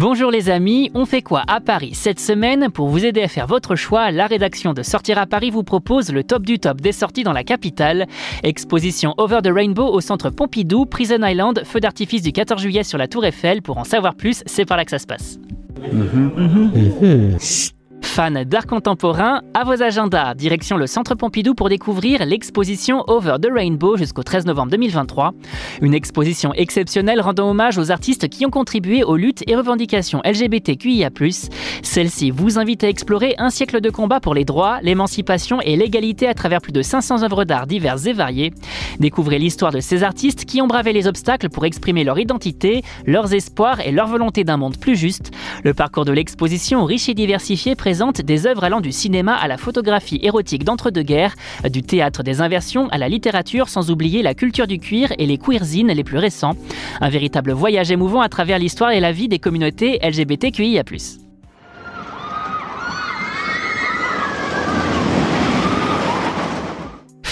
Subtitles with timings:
[0.00, 3.48] Bonjour les amis, on fait quoi à Paris cette semaine Pour vous aider à faire
[3.48, 6.92] votre choix, la rédaction de Sortir à Paris vous propose le top du top des
[6.92, 8.06] sorties dans la capitale.
[8.44, 12.96] Exposition Over the Rainbow au centre Pompidou, Prison Island, feu d'artifice du 14 juillet sur
[12.96, 13.60] la Tour Eiffel.
[13.60, 15.40] Pour en savoir plus, c'est par là que ça se passe.
[18.18, 23.46] Fans d'art contemporain, à vos agendas, direction le Centre Pompidou pour découvrir l'exposition Over the
[23.48, 25.34] Rainbow jusqu'au 13 novembre 2023.
[25.82, 31.10] Une exposition exceptionnelle rendant hommage aux artistes qui ont contribué aux luttes et revendications LGBTQIA+.
[31.84, 36.26] Celle-ci vous invite à explorer un siècle de combat pour les droits, l'émancipation et l'égalité
[36.26, 38.52] à travers plus de 500 œuvres d'art diverses et variées.
[38.98, 43.32] Découvrez l'histoire de ces artistes qui ont bravé les obstacles pour exprimer leur identité, leurs
[43.32, 45.30] espoirs et leur volonté d'un monde plus juste.
[45.62, 49.56] Le parcours de l'exposition riche et diversifié présente des œuvres allant du cinéma à la
[49.56, 51.34] photographie érotique d'entre-deux-guerres,
[51.70, 55.38] du théâtre des inversions à la littérature, sans oublier la culture du cuir et les
[55.38, 56.56] queerzines les plus récents.
[57.00, 60.84] Un véritable voyage émouvant à travers l'histoire et la vie des communautés LGBTQIA.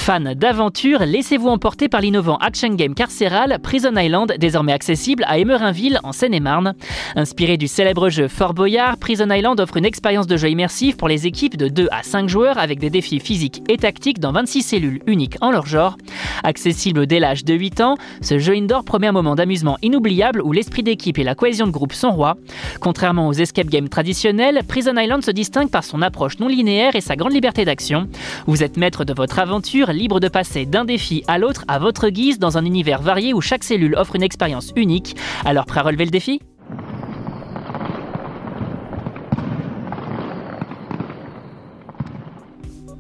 [0.07, 5.99] Fans d'aventure, laissez-vous emporter par l'innovant action game carcéral Prison Island, désormais accessible à Emerinville
[6.05, 6.75] en Seine-et-Marne.
[7.17, 11.09] Inspiré du célèbre jeu Fort Boyard, Prison Island offre une expérience de jeu immersive pour
[11.09, 14.63] les équipes de 2 à 5 joueurs avec des défis physiques et tactiques dans 26
[14.63, 15.97] cellules uniques en leur genre.
[16.45, 20.53] Accessible dès l'âge de 8 ans, ce jeu indoor promet un moment d'amusement inoubliable où
[20.53, 22.37] l'esprit d'équipe et la cohésion de groupe sont rois.
[22.79, 27.01] Contrairement aux escape games traditionnels, Prison Island se distingue par son approche non linéaire et
[27.01, 28.07] sa grande liberté d'action.
[28.47, 32.09] Vous êtes maître de votre aventure, libre de passer d'un défi à l'autre à votre
[32.09, 35.17] guise dans un univers varié où chaque cellule offre une expérience unique.
[35.45, 36.41] Alors prêt à relever le défi?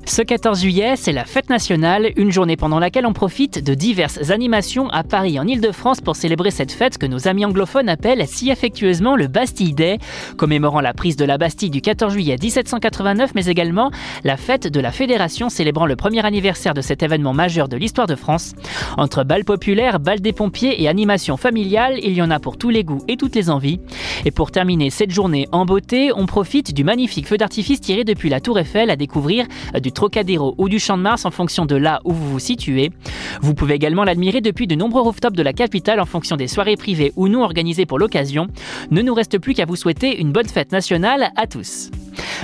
[0.09, 4.31] Ce 14 juillet, c'est la fête nationale, une journée pendant laquelle on profite de diverses
[4.31, 8.53] animations à Paris en Ile-de-France pour célébrer cette fête que nos amis anglophones appellent si
[8.53, 9.99] affectueusement le Bastille Day,
[10.37, 13.91] commémorant la prise de la Bastille du 14 juillet 1789, mais également
[14.23, 18.07] la fête de la Fédération célébrant le premier anniversaire de cet événement majeur de l'histoire
[18.07, 18.55] de France.
[18.97, 22.71] Entre bal populaire, bal des pompiers et animation familiale, il y en a pour tous
[22.71, 23.81] les goûts et toutes les envies.
[24.25, 28.29] Et pour terminer cette journée en beauté, on profite du magnifique feu d'artifice tiré depuis
[28.29, 29.47] la Tour Eiffel à découvrir
[29.83, 32.93] du Trocadéro ou du Champ de Mars en fonction de là où vous vous situez.
[33.41, 36.77] Vous pouvez également l'admirer depuis de nombreux rooftops de la capitale en fonction des soirées
[36.77, 38.47] privées ou non organisées pour l'occasion.
[38.91, 41.91] Ne nous reste plus qu'à vous souhaiter une bonne fête nationale à tous.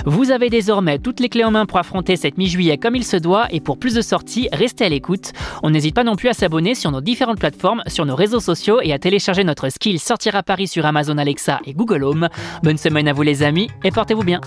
[0.05, 3.17] Vous avez désormais toutes les clés en main pour affronter cette mi-juillet comme il se
[3.17, 5.31] doit et pour plus de sorties, restez à l'écoute.
[5.61, 8.79] On n'hésite pas non plus à s'abonner sur nos différentes plateformes, sur nos réseaux sociaux
[8.81, 12.29] et à télécharger notre skill Sortir à Paris sur Amazon Alexa et Google Home.
[12.63, 14.41] Bonne semaine à vous les amis et portez-vous bien.